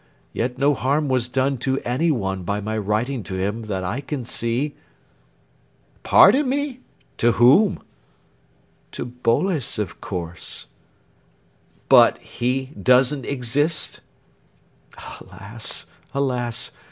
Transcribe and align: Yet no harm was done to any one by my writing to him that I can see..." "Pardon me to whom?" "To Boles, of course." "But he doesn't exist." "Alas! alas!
Yet 0.33 0.57
no 0.57 0.73
harm 0.73 1.09
was 1.09 1.27
done 1.27 1.59
to 1.59 1.77
any 1.81 2.09
one 2.09 2.41
by 2.41 2.59
my 2.59 2.75
writing 2.75 3.21
to 3.21 3.35
him 3.35 3.65
that 3.65 3.83
I 3.83 4.01
can 4.01 4.25
see..." 4.25 4.73
"Pardon 6.01 6.49
me 6.49 6.79
to 7.19 7.33
whom?" 7.33 7.83
"To 8.93 9.05
Boles, 9.05 9.77
of 9.77 10.01
course." 10.01 10.65
"But 11.87 12.17
he 12.17 12.71
doesn't 12.81 13.27
exist." 13.27 13.99
"Alas! 15.19 15.85
alas! 16.15 16.71